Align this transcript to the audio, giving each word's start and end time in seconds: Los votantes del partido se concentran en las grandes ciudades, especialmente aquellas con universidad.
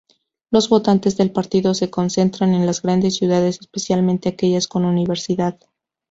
Los 0.49 0.67
votantes 0.69 1.15
del 1.15 1.31
partido 1.31 1.75
se 1.75 1.91
concentran 1.91 2.55
en 2.55 2.65
las 2.65 2.81
grandes 2.81 3.17
ciudades, 3.17 3.59
especialmente 3.61 4.29
aquellas 4.29 4.67
con 4.67 4.83
universidad. 4.83 5.59